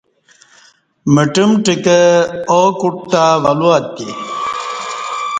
[1.13, 1.99] مٹمٹہ کہ
[2.57, 4.07] ا کوٹ تہ ولو اتےّ